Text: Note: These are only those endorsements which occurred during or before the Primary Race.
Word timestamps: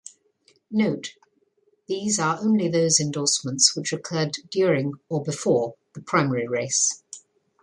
Note: 0.71 1.13
These 1.87 2.17
are 2.19 2.39
only 2.41 2.67
those 2.67 2.99
endorsements 2.99 3.75
which 3.75 3.93
occurred 3.93 4.35
during 4.49 4.93
or 5.09 5.21
before 5.23 5.75
the 5.93 6.01
Primary 6.01 6.47
Race. 6.47 7.03